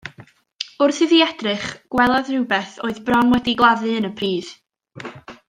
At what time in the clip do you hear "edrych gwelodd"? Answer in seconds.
1.25-2.31